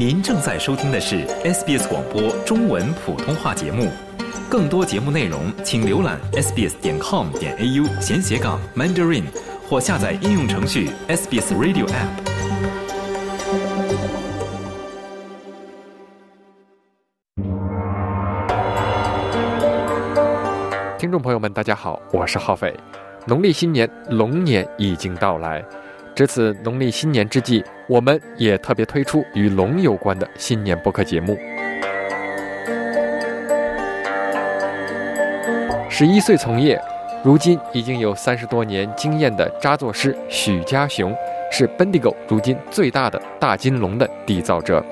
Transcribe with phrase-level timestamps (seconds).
[0.00, 3.90] 您正在收听的是 SBS 广播中文普通话节目，
[4.48, 9.24] 更多节目内容请浏览 sbs 点 com 点 au 闲斜杠 mandarin
[9.68, 12.08] 或下载应用程序 SBS Radio App。
[20.96, 22.74] 听众朋友们，大家好，我是浩斐。
[23.26, 25.62] 农历新年龙年已经到来，
[26.20, 31.34] 值此农历新年之际，我们也特别推出与龙有关的新年播客节目。
[35.88, 36.78] 十一岁从业，
[37.24, 41.10] 如今已经有三十多年经验的扎作师许家雄，
[41.50, 44.84] 是 Bendigo 如今最大的大金龙的缔造者。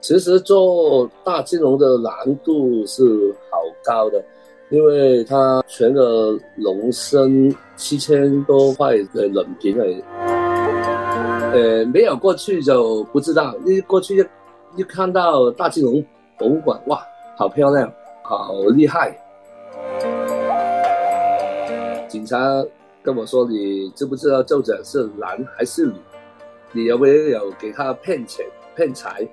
[0.00, 2.12] 其实做大金龙的难
[2.44, 3.02] 度是
[3.50, 4.24] 好高的。
[4.70, 10.02] 因为它全个龙身七千多块的冷瓶而已，
[11.52, 13.54] 呃，没有过去就不知道。
[13.64, 16.04] 一过去一一看到大金龙
[16.36, 17.00] 博物馆，哇，
[17.36, 17.88] 好漂亮，
[18.22, 19.16] 好厉害！
[22.08, 22.36] 警察
[23.02, 25.94] 跟我说：“你知不知道作者是男还是女？
[26.72, 29.24] 你有没有给他骗钱骗财？”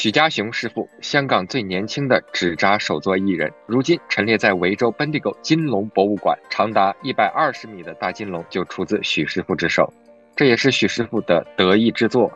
[0.00, 9.92] 许家雄师傅，香港最年轻的纸扎手作艺人，如今陈列在维州 Bendigo 金龙博物馆，长达一百二十米的大金龙就出自许师傅之手，
[10.36, 12.30] 这也是许师傅的得意之作。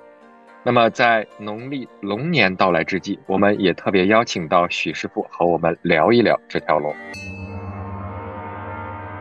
[0.65, 6.93] 那么，在农历龙年到来之际，我们也特别邀请到许师傅和我们聊一聊这条龙。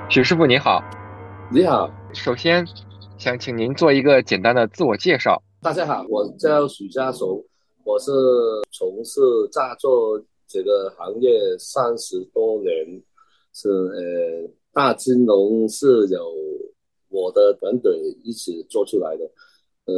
[0.10, 0.84] 许师傅你好，
[1.52, 1.88] 你好。
[2.12, 2.66] 首先，
[3.20, 5.44] 想请您做一个简单的自我介绍。
[5.62, 7.40] 大家好，我叫许家雄。
[7.92, 8.10] 我是
[8.72, 9.20] 从事
[9.52, 12.74] 炸作这个行业三十多年，
[13.54, 16.34] 是呃大金龙是有
[17.10, 17.94] 我的团队
[18.24, 19.26] 一起做出来的，
[19.84, 19.94] 呃，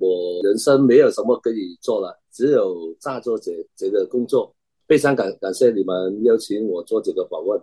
[0.00, 4.54] 我人生没有什么可以做了，只有炸作这这个工作，
[4.86, 7.62] 非常感感谢你们邀请我做这个访问。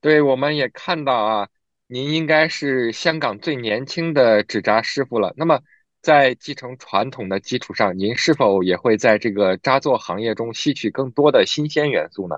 [0.00, 1.48] 对，我们也看到啊，
[1.86, 5.60] 您应该是香港最年轻的纸扎师傅了，那么。
[6.06, 12.36] 在继承传统的基础上，您是否也会在这个扎作行业中吸取更多的新鲜元素呢？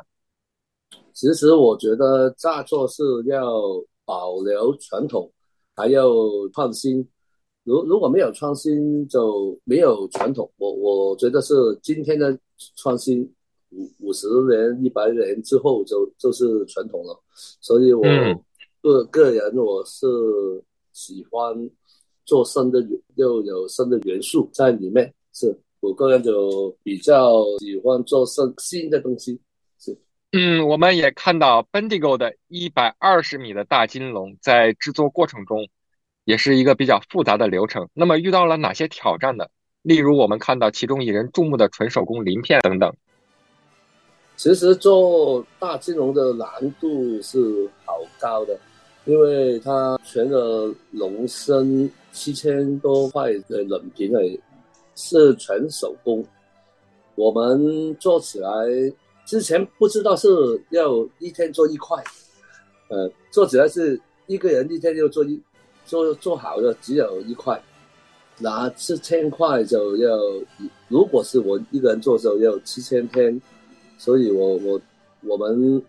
[1.12, 3.60] 其实我觉得扎作是要
[4.06, 5.30] 保留传统，
[5.76, 6.08] 还要
[6.54, 7.06] 创新。
[7.62, 10.50] 如如果没有创新，就没有传统。
[10.56, 11.52] 我我觉得是
[11.82, 12.38] 今天的
[12.74, 13.20] 创新，
[13.68, 17.14] 五五十年、一百年之后就就是传统了。
[17.60, 18.02] 所以我
[18.80, 20.06] 个个人我是
[20.94, 21.68] 喜欢。
[22.28, 22.78] 做生的
[23.14, 29.40] 又有生的元素在里面，是我个人就比较喜欢做生新的东西。
[29.78, 29.96] 是，
[30.32, 35.66] 嗯，我们也看到 Bendigo 的一百二十米的大金龙在制作过程中，
[36.26, 37.88] 也是一个比较复杂的流程。
[37.94, 39.46] 那么遇到了哪些挑战呢？
[39.80, 42.94] 例如我们看到其中引人注目的纯手工鳞片等等。
[44.36, 46.46] 其实做大金龙的难
[46.78, 48.60] 度是好高的，
[49.08, 51.90] 因为它全个龙身。
[52.10, 54.40] 七千多块的冷瓶诶，
[54.96, 56.24] 是全手工。
[57.14, 58.50] 我们做起来
[59.24, 60.26] 之前不知道是
[60.70, 62.02] 要一天做一块，
[62.88, 65.40] 呃，做起来是一个人一天就做一
[65.84, 67.62] 做做好的只有一块，
[68.38, 70.18] 拿四千块就要，
[70.88, 73.40] 如果是我一个人做时候要七千天，
[73.96, 74.80] 所以我我
[75.22, 75.80] 我们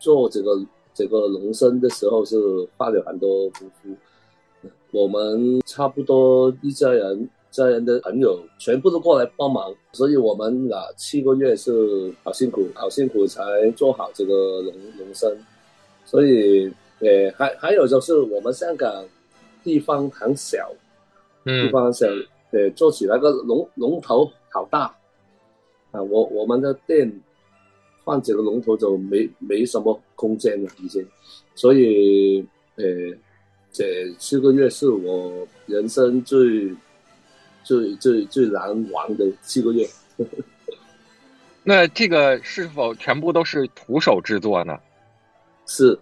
[0.00, 0.58] 做这个
[0.94, 2.36] 这个龙生的时候是
[2.76, 3.90] 花了很多功夫。
[4.90, 15.34] 我们差不多一家人，家人的朋友全部都过来帮忙，所以我们啊七个月是好辛苦，好辛苦才做好这个龙龙身。
[16.04, 19.04] 所以，呃，还还有就是我们香港
[19.64, 20.70] 地方很小，
[21.44, 22.06] 地方小，
[22.50, 24.94] 呃，做起来个龙龙头好大
[25.90, 26.02] 啊！
[26.02, 27.10] 我我们的店
[28.04, 31.06] 放几个龙头就没没什么空间了，已经，
[31.54, 32.44] 所以，
[32.76, 32.84] 呃。
[33.74, 36.70] 这七个月是我人生最
[37.64, 39.88] 最最最难玩的七个月。
[41.64, 44.78] 那这个是否全部都是徒手制作呢？
[45.64, 45.98] 是，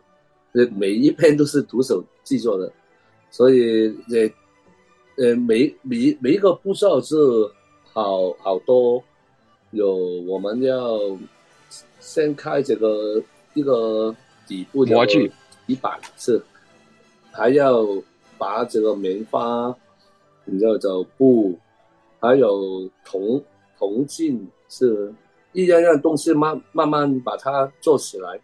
[0.50, 2.72] 呃，每一篇都是徒手制作的，
[3.30, 3.86] 所以
[5.16, 7.14] 呃呃每每每一个步骤是
[7.92, 9.00] 好好多，
[9.70, 9.94] 有
[10.26, 10.98] 我们要
[11.98, 13.22] 先开这个
[13.54, 14.14] 一个
[14.46, 15.30] 底部模具
[15.66, 16.42] 底板是。
[17.32, 17.86] 还要
[18.36, 19.72] 把这个棉花，
[20.44, 21.56] 然后就布，
[22.18, 23.40] 还有铜
[23.78, 25.14] 铜镜，是
[25.52, 28.40] 一样样东西慢慢慢把它做起来。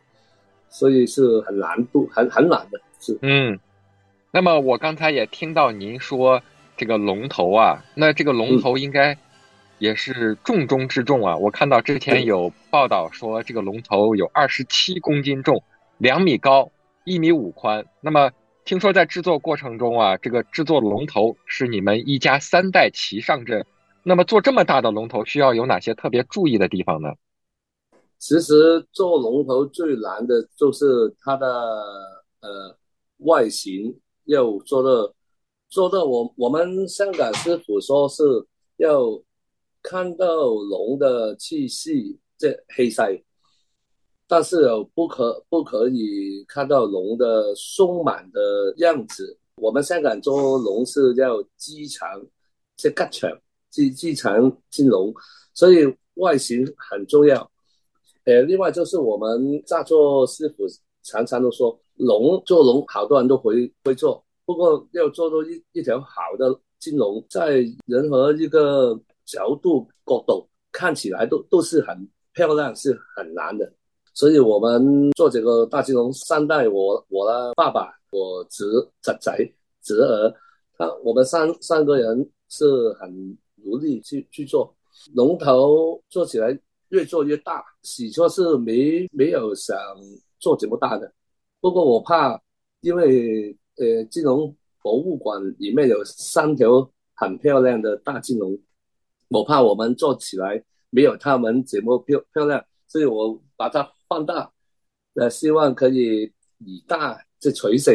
[0.69, 3.59] 所以是很难度，很很难的，是嗯。
[4.31, 6.41] 那么我刚才也听到您说
[6.77, 9.19] 这个龙头啊，那这个龙头应该
[9.79, 11.37] 也是重中之重啊。
[11.37, 15.63] 我看到之前有报道说，这个龙头有二十七公斤重，
[15.99, 16.71] 两米高，
[17.05, 17.85] 一米五宽。
[18.01, 18.31] 那么
[18.65, 23.65] 听说在制作过程中啊，这个制作龙头是你们一家三代齐上阵。
[24.03, 27.09] 那么做这么大的龙头，需要有哪些特别注意的地方呢？
[28.19, 30.85] 其实做龙头最难的就是
[31.21, 31.47] 它的
[32.41, 32.77] 呃
[33.19, 33.95] 外形。
[34.29, 35.15] 要做的，
[35.69, 38.25] 做到，我我们香港师傅说是
[38.79, 39.01] 要
[39.89, 43.23] 看到龙的气息，这气势，
[44.27, 49.39] 但是不可不可以看到龙的丰满的样子。
[49.63, 52.21] 我们香港做龙是叫鸡肠，
[52.79, 53.41] 是吉祥，
[53.71, 55.15] 鸡鸡肠金龙，
[55.55, 57.49] 所以外形很重要。
[58.25, 60.65] 呃，另外就是我们在座师傅
[61.05, 61.79] 常常都说。
[61.99, 68.95] 龙做龙，好多人都会会做，不过要做到一一条好的金龙，在任何一个
[69.27, 73.71] 角度角度看起来都都是很漂亮，是很难的。
[74.15, 78.65] 所以我们做这个大金龙三代，我我的爸爸、我侄
[79.03, 79.37] 侄仔、
[79.83, 80.35] 侄儿，
[80.79, 82.65] 他我们三三个人是
[82.95, 84.75] 很努力去去做
[85.15, 86.59] 龙头，做起来
[86.89, 87.63] 越做越大。
[87.83, 89.77] 起初是没没有想
[90.39, 91.13] 做这么大的。
[91.61, 92.41] 不过我怕，
[92.81, 98.59] 因为呃，金融博物馆里面有三条很漂亮的大金龙，
[99.29, 104.53] 我怕我们做起来没有他们这么漂漂亮，所以我把它放大，
[105.15, 107.95] 呃，希望可以以大这取胜，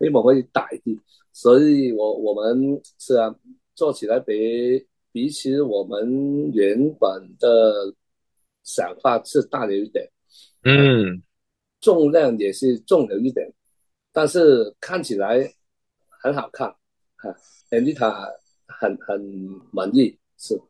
[0.00, 0.98] 希望可以大一点。
[1.32, 3.34] 所以我我们是啊，
[3.74, 7.94] 做起来比比起我们原本的
[8.62, 10.10] 想法是大了一点，
[10.64, 11.22] 嗯。
[11.78, 13.52] 重量也是重了一点，
[14.10, 15.46] 但是看起来
[16.08, 16.68] 很好看，
[17.16, 17.32] 哈
[17.70, 18.32] ，Anita
[18.66, 19.20] 很很
[19.70, 20.60] 满意，是，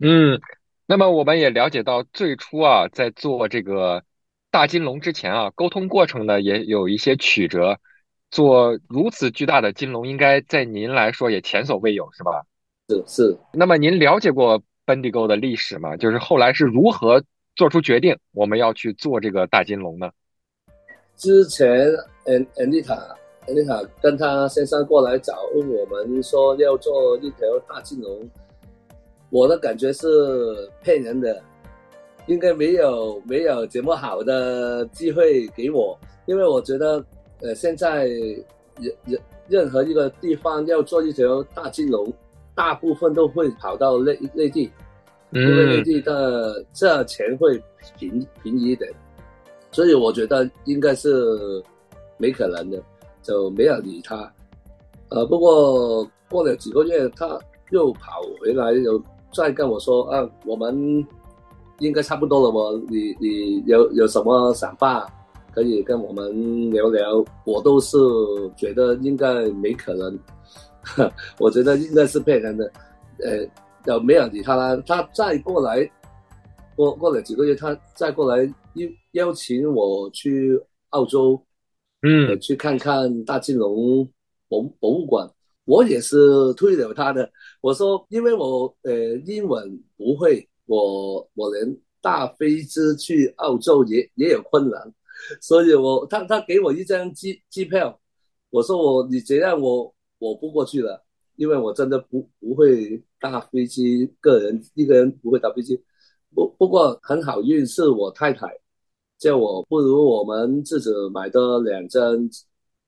[0.00, 0.40] 嗯，
[0.86, 4.04] 那么我们也了解到，最初啊，在做这个
[4.50, 7.78] 大金龙之前啊，沟通过程呢也有一些曲折，
[8.30, 12.44] 做如此巨大的金龙，应该在您来说也前所未有，是吧？
[12.88, 13.38] 是是。
[13.52, 15.96] 那么您了解过 Bendigo 的历史吗？
[15.96, 17.22] 就是后来是如何
[17.56, 20.10] 做出决定，我们要去做这个大金龙呢？
[21.16, 21.68] 之前
[22.24, 28.28] ，An Anita，Anita 跟他先生过来找问我们说要做一条大金龙，
[29.32, 30.06] 我的感觉是
[30.82, 31.42] 骗人的，
[32.26, 37.02] 应该没有没有这么好的机会给我，因为我觉得，
[37.40, 42.12] 呃，现在任任任何一个地方要做一条大金龙，
[42.54, 44.70] 大部分都会跑到内内地，
[45.30, 47.58] 因为内地的这钱会
[47.98, 48.10] 便
[48.42, 48.92] 便宜一点。
[49.70, 51.62] 所以我觉得应该是
[52.18, 52.78] 没可能的，
[53.22, 54.30] 就没有理他。
[55.08, 57.38] 呃，不过过了几个月，他
[57.70, 59.02] 又跑回来，又
[59.32, 61.06] 再跟我说：“啊，我们
[61.78, 62.58] 应该差不多了吧？
[62.88, 65.10] 你你有有什么想法
[65.54, 67.96] 可以跟我们聊聊？”我都是
[68.56, 70.18] 觉得应该没可能，
[71.38, 72.70] 我觉得应该是骗人的。
[73.24, 73.46] 呃，
[73.86, 74.76] 有没有理他啦？
[74.86, 75.90] 他再过来，
[76.76, 78.52] 过过了几个月，他再过来。
[78.74, 78.88] 邀
[79.26, 80.58] 邀请我去
[80.90, 81.38] 澳洲，
[82.00, 84.08] 嗯，去看看大金龙
[84.48, 85.30] 博博物馆。
[85.64, 86.16] 我也是
[86.54, 88.92] 推了他的，我说因为我呃
[89.24, 94.92] 英文不会，我我连大飞机去澳洲也也有困难，
[95.40, 98.00] 所以我他他给我一张机机票，
[98.50, 101.04] 我说我你这样我我不过去了，
[101.36, 105.80] 因为我真的不不会搭飞机，个人一个人不会搭飞机。
[106.34, 108.46] 不不过很好运是我太太。
[109.18, 112.28] 叫我不如我们自己买多两张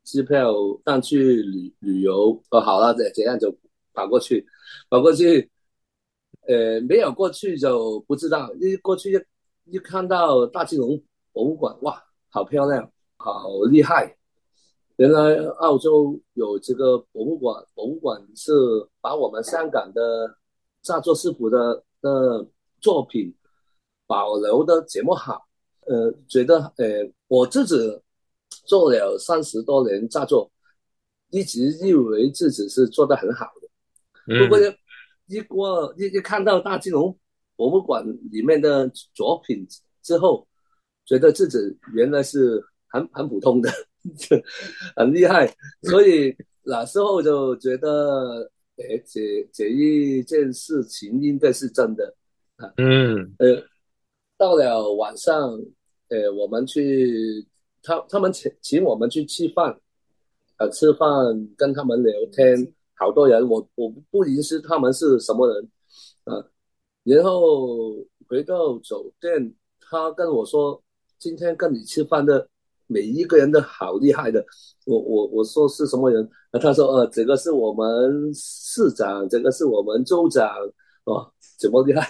[0.04, 3.52] 机票上去旅旅游哦，好了，这这样就
[3.92, 4.46] 跑过去，
[4.88, 5.50] 跑过去，
[6.46, 9.12] 呃，没有过去就不知道，一过去
[9.66, 14.14] 一一看到大金龙博物馆，哇，好漂亮，好厉害！
[14.96, 18.52] 原来澳洲有这个博物馆，博物馆是
[19.00, 20.37] 把我们香港的
[20.82, 22.46] 炸作师傅的的
[22.80, 23.34] 作品
[24.06, 25.44] 保留的这么好。
[25.87, 27.75] 呃，觉得呃，我自己
[28.66, 30.50] 做了三十多年炸作，
[31.30, 34.38] 一直认为自己是做的很好的。
[34.38, 34.58] 不过
[35.26, 37.16] 一过一一看到大金龙
[37.56, 39.66] 博物馆里面的作品
[40.02, 40.46] 之后，
[41.04, 41.58] 觉得自己
[41.94, 43.70] 原来是很 很普通的，
[44.96, 45.46] 很厉害。
[45.82, 52.14] 所以那时候就觉得，哎，这这一件事情应该是真的
[52.56, 52.73] 啊。
[52.76, 53.62] 嗯，呃。
[54.37, 55.56] 到了晚上，
[56.08, 57.46] 呃，我们去
[57.85, 59.79] 他他们请请我们去吃饭，
[60.57, 61.09] 呃，吃饭
[61.57, 65.69] 跟他们聊天，好多人，我我不认识他们是什么人，
[66.25, 66.43] 啊，
[67.05, 67.95] 然后
[68.26, 70.83] 回到酒店，他跟我说，
[71.19, 72.49] 今天跟你吃饭的
[72.87, 74.45] 每一个人都好厉害的，
[74.87, 76.29] 我我我说是什么人？
[76.53, 80.49] 啊，他说，呃，这个是我们市长，这个是我们州长，
[81.05, 82.09] 哦，怎么厉害？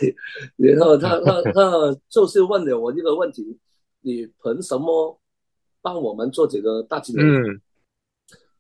[0.56, 3.58] 然后他他他就是问了我一个问题，
[4.02, 5.18] 你凭什么
[5.84, 7.22] 帮我们做这个大金融？
[7.52, 7.60] 嗯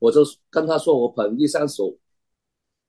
[0.00, 1.96] 我就跟他说，我捧一双手，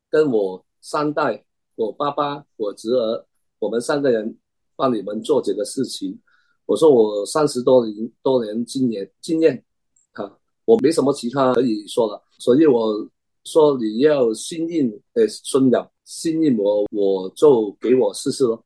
[0.10, 3.26] 跟我三代，我爸爸，我侄儿，
[3.60, 4.38] 我们三个人
[4.76, 6.20] 帮你们做这个事情。
[6.66, 9.64] 我说我三十多年多年经验经验，
[10.12, 10.30] 啊，
[10.66, 13.08] 我没什么其他可以说了，所以我
[13.46, 18.62] 说你要信任，呃，孙了，信任我，我就给我试试咯。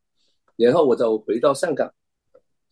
[0.56, 1.94] 然后我就回到香港，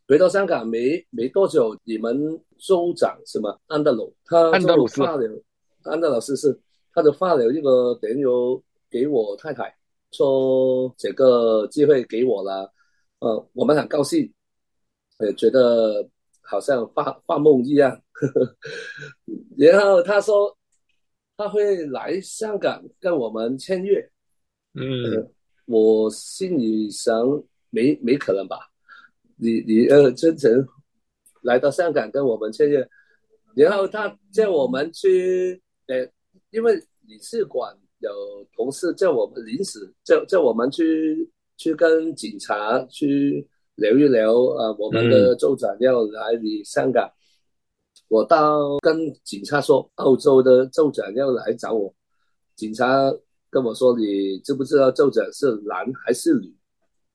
[0.08, 2.18] 回到香港没没多久，你们
[2.58, 5.44] 州长什么安德鲁，他就安德鲁斯发了，
[5.84, 6.58] 安德鲁斯是，
[6.94, 9.76] 他就发了一个电邮给我太太，
[10.12, 12.72] 说这个机会给我了，
[13.20, 14.32] 呃，我们很高兴，
[15.20, 16.08] 也，觉得
[16.42, 18.56] 好像发发梦一样，呵 呵
[19.58, 20.58] 然后他说
[21.36, 24.10] 他会来香港跟我们签约，
[24.74, 25.30] 嗯。
[25.66, 27.14] 我心里想
[27.72, 28.67] 没没可能吧？
[29.38, 30.52] 你你呃真诚
[31.42, 32.88] 来到香港跟我们签约，
[33.56, 36.08] 然后他叫我们去呃，
[36.50, 36.74] 因为
[37.08, 38.10] 领事馆有
[38.56, 47.10] 同事叫我们临时叫叫我们去去跟警察去聊一聊啊、我们的州长要来你香港。
[48.10, 51.94] 我到跟警察说，澳洲的州长要来找我，
[52.56, 52.88] 警察
[53.50, 56.56] 跟我说：“你知不知道州长是男还是女？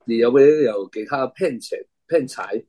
[0.04, 2.62] 你有没有给他骗钱骗财？”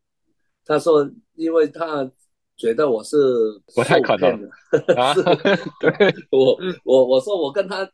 [0.66, 2.10] 他说：“因为他
[2.56, 3.18] 觉得我是
[3.75, 4.96] 不太可能的。
[4.96, 5.13] 啊
[5.82, 5.92] 对，
[6.32, 7.90] 我我我说我跟他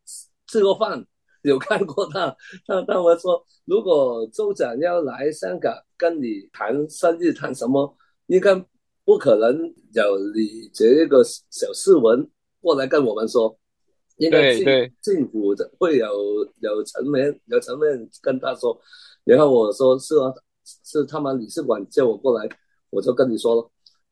[0.47, 1.03] 吃过饭，
[1.43, 2.35] 有看过他，
[2.67, 7.95] 他他们说，如果州长要来香港跟你谈生意谈什么，
[8.27, 8.53] 应该
[9.05, 9.57] 不可能
[9.93, 12.29] 有你这个小市文
[12.61, 13.57] 过来跟我们说，
[14.17, 14.53] 应该
[15.01, 16.07] 政府的会有
[16.61, 18.79] 有层面有层面跟他说，
[19.23, 20.31] 然后我说是啊，
[20.83, 22.49] 是他们理事馆叫我过来，
[22.89, 23.69] 我就跟你说了。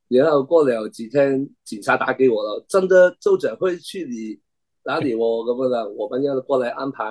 [0.10, 4.40] 然后过了几天，警察打给我了，真的州长会去你
[4.84, 7.04] 哪里我咁样的，我们要过来安排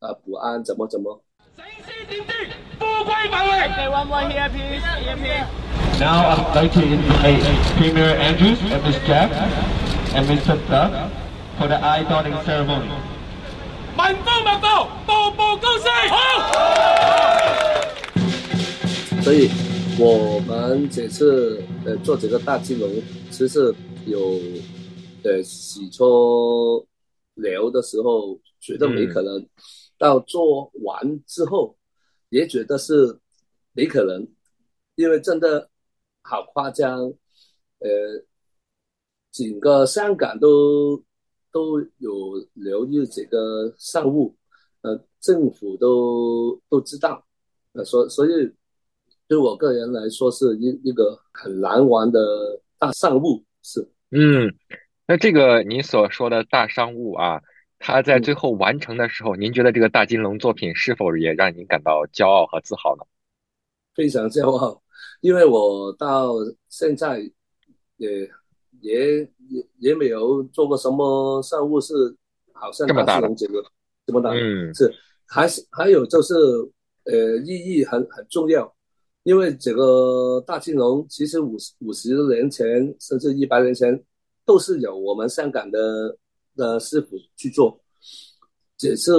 [0.00, 1.22] 啊、呃、补安怎么怎么。
[1.56, 2.32] 醒獅點知
[2.78, 3.50] 富貴繁榮。
[3.66, 4.84] Okay, one more here, please.
[4.84, 5.46] Here, please.
[5.98, 7.40] Now I'd like to invite
[7.78, 8.98] Premier Andrews and Ms.
[9.06, 9.32] Jack
[10.14, 10.58] and Mr.
[10.68, 10.92] Duff
[11.58, 12.90] for the eye dotting ceremony.
[13.96, 14.66] 民風脈步，
[15.06, 15.88] 步步高升。
[16.10, 16.16] 好。
[19.26, 19.48] 所以
[19.98, 22.88] 我们这次呃做这个大金融，
[23.28, 23.74] 其实
[24.06, 24.38] 有
[25.24, 26.86] 呃起初
[27.34, 29.44] 聊的时候觉得没可能，
[29.98, 31.76] 到做完之后
[32.28, 33.18] 也觉得是
[33.72, 34.28] 没可能，
[34.94, 35.68] 因为真的
[36.22, 37.00] 好夸张，
[37.80, 37.88] 呃，
[39.32, 41.02] 整个香港都
[41.50, 44.36] 都有留意这个商务，
[44.82, 47.26] 呃，政府都都知道，
[47.72, 48.52] 呃，所所以
[49.28, 52.20] 对我个人来说是一一个很难玩的
[52.78, 53.80] 大商务，是。
[54.10, 54.54] 嗯，
[55.06, 57.42] 那这个你所说的大商务啊，
[57.78, 58.22] 它在嗯。
[58.22, 63.02] 最后完成的时候，您觉得这个大金龙作品是否也让您感到骄傲和自豪呢？
[63.94, 64.80] 非常骄傲，
[65.20, 66.34] 因为我到
[66.68, 67.18] 现在
[67.96, 68.30] 也
[68.80, 71.94] 也也也没有做过什么商务是
[72.52, 73.70] 好像这么大的大金融这个
[74.06, 74.72] 这么大，嗯。
[74.74, 74.94] 是。
[75.28, 76.34] 还是还有就是
[77.06, 78.72] 呃意义很很重要，
[79.26, 84.00] 因为这个大金融其实五十五十年前甚至一百年前
[84.44, 86.16] 都是有我们香港的
[86.54, 87.76] 的师傅去做，
[88.78, 89.10] 只是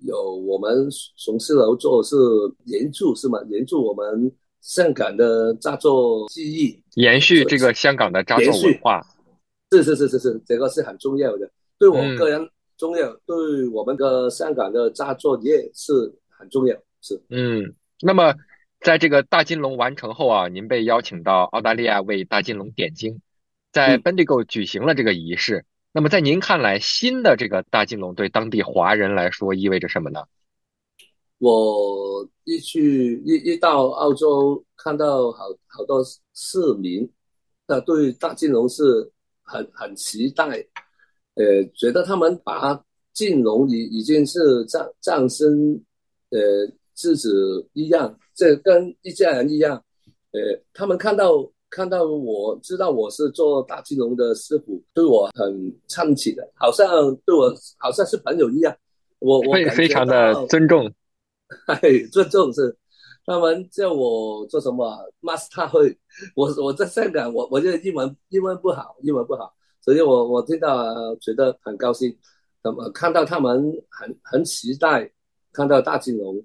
[0.00, 2.16] 有我们从事楼做是
[2.64, 3.38] 援助是吗？
[3.50, 4.32] 援助我们
[4.62, 9.02] 香港的扎作技艺，延续这个香港的扎作文化。
[9.72, 12.48] 是是是是是，这个是很重要的，对我嗯个人
[12.78, 15.92] 重要，对我们的香港的扎作业是
[16.30, 17.20] 很重要，是。
[17.28, 17.62] 嗯，
[18.00, 18.34] 那么
[18.84, 23.22] 在这个大金龙完成后啊，您被邀请到澳大利亚为大金龙点睛，
[23.72, 25.64] 在嗯 Bendigo 举行了这个仪式。
[25.90, 30.24] 那么在您看来，新的这个大金龙对当地华人来说意味着什么呢？
[31.38, 37.10] 我一去一一到澳洲，看到好好多市民，
[37.66, 39.10] 那对大金龙是
[39.42, 40.44] 很很期待，
[41.36, 42.78] 呃，觉得他们把
[43.14, 45.82] 金龙已已经是葬葬身
[46.28, 46.38] 呃
[46.94, 49.76] 自子一样，这跟一家人一样，
[50.32, 50.40] 呃，
[50.72, 55.52] 他们看到看到我知道我是做大金融的师傅，对我很
[55.88, 56.86] 搀起的，好像
[57.26, 58.74] 对我好像是朋友一样。
[59.18, 60.92] 我我会非常的尊重，
[62.12, 62.76] 尊重是。
[63.26, 65.98] 他们叫我做什么？master 会，
[66.36, 72.14] 我我在香港，我我觉得英文英文不好，英文不好，所以我我听到觉得很高兴。
[72.62, 75.10] 那么看到他们很很期待
[75.54, 76.36] 看到大金融，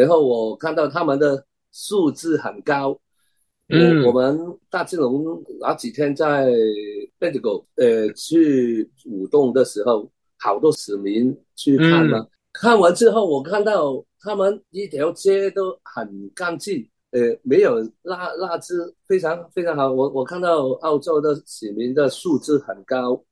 [0.00, 2.98] 然后我看到他们的素质很高。
[3.68, 6.46] 嗯，我们大金龙那几天在
[7.18, 12.28] b e d g o 呃去舞动的时候，好多市民去看了。
[12.52, 14.04] 看完之后，我看到。
[14.26, 18.72] 他们一条街都很干净，呃，没有垃垃圾，
[19.06, 19.92] 非常非常好。
[19.92, 23.22] 我我看到澳洲的市民的素质很高，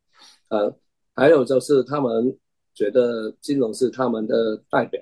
[0.50, 0.70] 呃，
[1.14, 2.38] 还有就是他们
[2.74, 5.00] 觉得金融是他们的代表，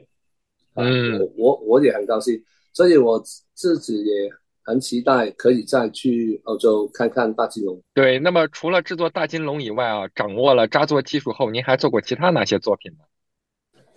[0.74, 3.22] 嗯，我我我也很高兴，所以我
[3.54, 4.30] 自己也
[4.62, 7.82] 很期待可以再去澳洲看看大金龙。
[7.92, 12.98] 对，那么除了制作大金龙以外啊，掌握了扎作技术后，您还做过其他哪些作品呢？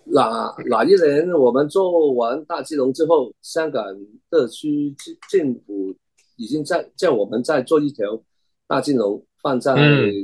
[0.06, 3.82] 哪哪一年我们做完大金龙之后，香港
[4.30, 4.94] 特区
[5.30, 5.96] 政府
[6.36, 8.22] 已经在叫我们再做一条
[8.66, 9.74] 大金龙放在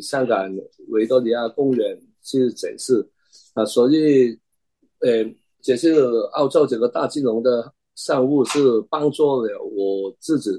[0.02, 0.54] 香港
[0.88, 3.08] 维多利亚公园去展示
[3.54, 4.38] 啊，所以
[5.00, 5.24] 呃，
[5.62, 5.94] 这是
[6.32, 10.50] 澳洲这个大金融的项目是帮助了我自己，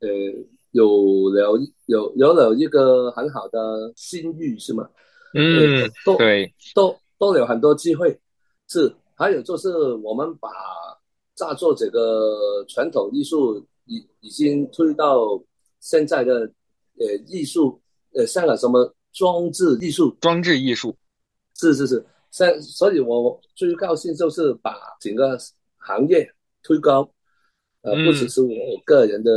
[0.00, 0.08] 呃，
[0.70, 4.88] 有了有有了一个很好的信誉是吗？
[5.34, 8.18] 嗯，对，都都有很多机会。
[8.68, 10.48] 是，还有就是我们把
[11.34, 15.42] 炸作这个传统艺术已已经推到
[15.80, 16.50] 现在的
[16.98, 17.80] 呃艺术
[18.14, 20.96] 呃香港什么装置艺术，装置艺术，
[21.56, 22.04] 是是是，
[22.34, 25.38] 现所以我最高兴就是把整个
[25.78, 26.28] 行业
[26.64, 27.08] 推高，
[27.82, 28.52] 呃，不只是我
[28.84, 29.30] 个人的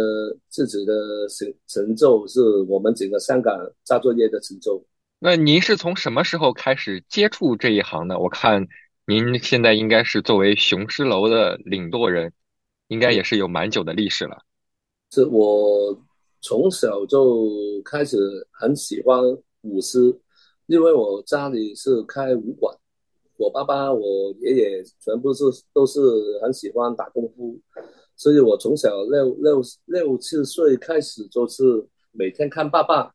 [0.49, 0.93] 自己的
[1.29, 4.83] 成成就，是我们整个香港炸作业的成就。
[5.19, 8.17] 那您是从什么时候开始接触这一行呢？
[8.17, 8.67] 我看。
[9.09, 12.33] 您现在应该是作为雄狮楼的领舵人，
[12.89, 14.37] 应该也是有蛮久的历史了。
[15.13, 15.97] 是我
[16.41, 17.49] 从小就
[17.85, 18.17] 开始
[18.51, 19.17] 很喜欢
[19.61, 19.97] 舞狮，
[20.65, 22.77] 因为我家里是开武馆，
[23.37, 25.99] 我爸爸、我爷爷全部是都是
[26.41, 27.59] 很喜欢打功夫，
[28.15, 31.63] 所以我从小六六六七岁开始就是
[32.11, 33.13] 每天看爸爸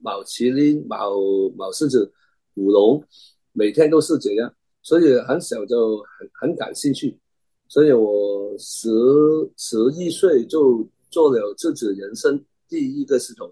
[0.00, 1.10] 卯麒麟、卯
[1.56, 2.12] 卯狮子、
[2.54, 3.02] 舞龙，
[3.52, 4.54] 每天都是这样。
[4.82, 7.18] 所以很小就很很感兴趣，
[7.68, 8.90] 所以我十
[9.56, 13.50] 十一岁就做了自己人生第一个狮头，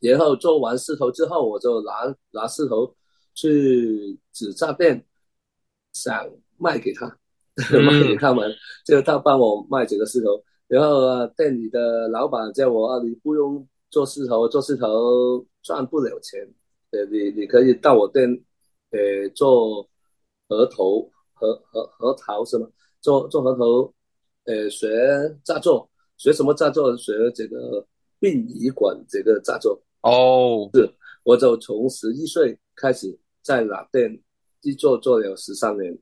[0.00, 2.92] 然后做完狮头之后，我就拿拿狮头
[3.36, 5.06] 去纸扎店，
[5.92, 7.06] 想卖给他，
[7.70, 8.52] 卖给他们，
[8.84, 16.40] 就他帮我卖几个石头，然后啊店里的老板叫我啊，你不用做石头，做石头赚不了钱，
[16.90, 18.28] 呃，你你可以到我店，
[18.90, 19.88] 呃，做。
[20.48, 22.68] 核头核核核桃是吗？
[23.00, 23.92] 做做核头，
[24.44, 24.88] 呃，学
[25.42, 26.96] 炸作，学什么炸作？
[26.96, 27.84] 学这个
[28.20, 29.76] 殡仪馆这个炸作。
[30.02, 30.88] 哦，是，
[31.24, 34.20] 我就从十一岁开始在那店
[34.62, 35.96] 一做做了十三年，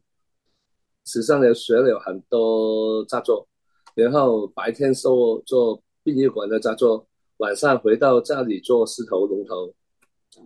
[1.04, 3.46] 十三年学了很多炸作，
[3.94, 9.74] 然后白天做做殡仪馆的炸作，晚上回到家里做狮头龙头，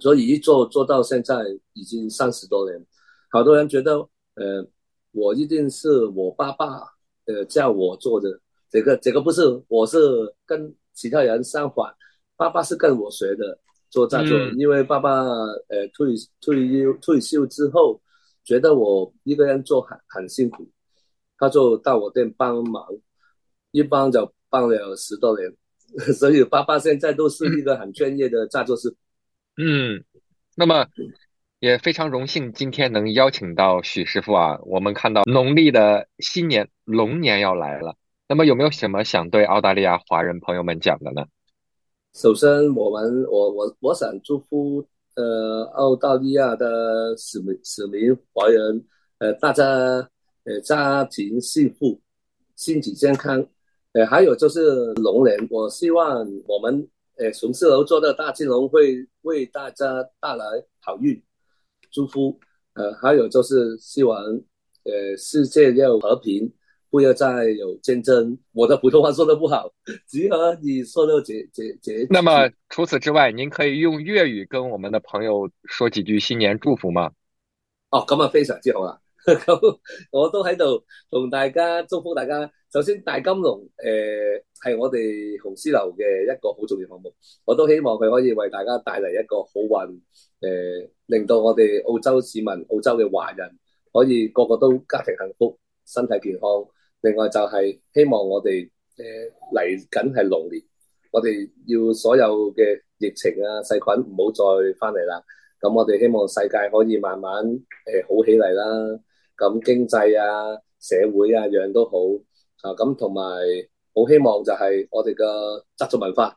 [0.00, 2.84] 所以一做做到现在已经三十多年。
[3.30, 3.94] 好多人觉得，
[4.34, 4.66] 呃，
[5.12, 6.80] 我一定是我爸爸，
[7.26, 8.40] 呃，叫我做的。
[8.68, 9.98] 这个这个不是，我是
[10.44, 11.94] 跟其他人相反，
[12.36, 14.38] 爸爸是跟我学的做炸作。
[14.56, 18.00] 因为爸爸，呃，退退休退休之后，
[18.44, 20.68] 觉得我一个人做很很辛苦，
[21.38, 22.84] 他就到我店帮忙，
[23.70, 25.52] 一帮就帮了十多年，
[26.14, 28.94] 所以爸爸现在都是一个很专业的炸作师。
[29.56, 30.04] 嗯，
[30.56, 30.86] 那么。
[31.60, 34.60] 也非常荣幸今天能邀请到许师傅啊！
[34.62, 37.96] 我们看到农历的新年龙年要来了，
[38.28, 41.26] 那么有没有什么想对澳大利亚华人朋友们讲的呢？
[42.20, 48.84] 首先，我们我我我想祝福呃澳大利亚的市民市民华人
[49.18, 49.64] 呃大家
[50.42, 52.00] 呃家庭幸福，
[52.56, 53.40] 身体健康，
[53.92, 60.44] 呃还有就是龙年，我希望我们呃雄狮楼做的大金龙会为大家带来
[60.80, 61.22] 好运。
[61.92, 62.36] 祝福，
[62.74, 64.20] 呃，还有就是希望，
[64.82, 66.52] 呃，世界要和平，
[66.90, 68.38] 不要再有战争。
[68.52, 69.70] 我的普通话说的不好，
[70.08, 72.06] 只和你说的这这这。
[72.10, 77.10] 那么除此之外，您可以用粤语跟我们的朋友说几句新年祝福吗？
[77.90, 79.78] 哦，咁啊 非常之好啦，咁
[80.10, 87.14] 我都喺度同大家祝福大家首先大金龍誒係、呃、我哋紅絲樓嘅一個好重要項目，
[87.46, 90.00] 我都希望佢可以為大家帶嚟一個好運，誒、
[90.40, 93.58] 呃、令到我哋澳洲市民、澳洲嘅華人
[93.90, 96.48] 可以個個都家庭幸福、身體健康。
[97.02, 99.02] 另外就係希望我哋誒
[99.54, 100.62] 嚟緊係龍年，
[101.12, 105.22] 我哋要所有嘅疫情啊細菌唔好再翻嚟啦。
[105.60, 109.00] 咁我哋希望世界可以慢慢誒、呃、好起嚟啦。
[109.36, 111.92] 咁經濟啊、社會啊樣都好。
[112.62, 113.22] 啊，咁同埋
[113.94, 116.36] 好希望就係我哋嘅習俗文化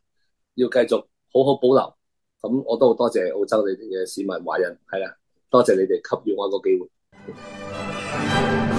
[0.55, 0.97] 要繼續
[1.33, 1.93] 好好保留。
[2.41, 5.15] 咁我都好多謝澳洲你哋嘅市民華人，係啦，
[5.49, 8.70] 多謝你哋給予我一個機會。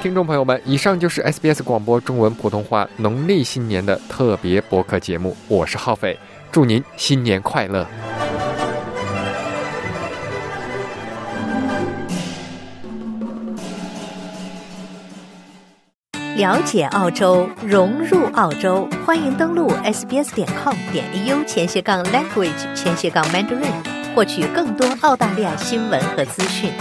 [0.00, 6.16] 听众朋友们，以上就是 SBS 广播中文普通话农历新年的特别播客节目，我是浩斐，
[6.52, 7.84] 祝您新年快乐。
[16.36, 26.72] 了解澳洲，融入澳洲，欢迎登录 sbs 點 com 点 au 前斜杠 language 前斜杠 mandarin，获取更多澳大利亚新闻和资讯。